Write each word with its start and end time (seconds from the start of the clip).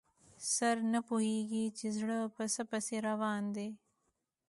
سر 0.53 0.75
نه 0.93 0.99
پوهېږي 1.07 1.65
چې 1.77 1.87
زړه 1.97 2.17
په 2.35 2.43
څه 2.53 2.61
پسې 2.71 2.97
روان 3.09 3.43
دی. 3.55 3.69